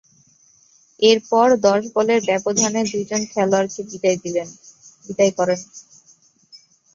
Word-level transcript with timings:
এরপর, 0.99 1.47
দশ 1.65 1.81
বলের 1.95 2.19
ব্যবধানে 2.29 2.81
দুইজন 2.91 3.21
খেলোয়াড়কে 3.31 3.81
বিদেয় 3.89 4.17
করেন। 5.37 5.59